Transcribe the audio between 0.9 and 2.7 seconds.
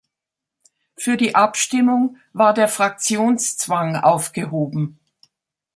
Für die Abstimmung war der